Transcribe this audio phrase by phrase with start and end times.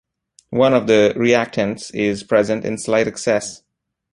[0.49, 3.61] One of the reactants is present in slight excess.